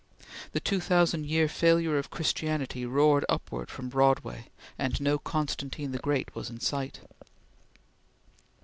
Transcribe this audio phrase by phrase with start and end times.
[0.53, 5.99] The two thousand years failure of Christianity roared upward from Broadway, and no Constantine the
[5.99, 7.01] Great was in sight.